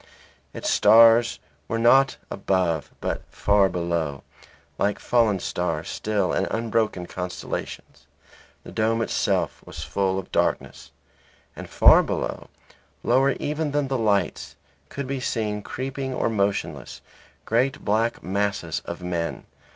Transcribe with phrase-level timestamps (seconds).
[0.51, 4.23] Its stars were not above but far below,
[4.79, 8.07] like fallen stars still in unbroken constellations;
[8.63, 10.89] the dome itself was full of darkness.
[11.55, 12.49] And far below,
[13.03, 14.55] lower even than the lights,
[14.89, 17.01] could be seen creeping or motionless,
[17.45, 19.45] great black masses of men.